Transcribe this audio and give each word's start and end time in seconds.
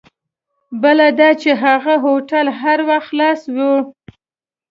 بله 0.81 1.07
دا 1.19 1.29
چې 1.41 1.49
هغه 1.63 1.93
هوټل 2.05 2.45
هر 2.61 2.79
وخت 2.89 3.07
خلاص 3.09 3.41
وي. 3.55 3.71